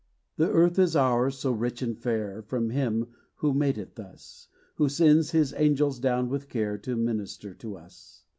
[0.35, 3.05] This earth is ours, so rich and fair From him,
[3.35, 8.23] who made it thus Who sends his angels down with care To minister to us.